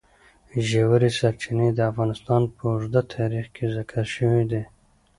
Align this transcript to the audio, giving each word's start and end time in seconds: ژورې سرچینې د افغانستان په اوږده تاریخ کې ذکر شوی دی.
ژورې 0.67 1.09
سرچینې 1.17 1.69
د 1.73 1.79
افغانستان 1.91 2.41
په 2.55 2.63
اوږده 2.71 3.01
تاریخ 3.15 3.45
کې 3.55 3.65
ذکر 3.75 4.05
شوی 4.15 4.43
دی. 4.51 4.63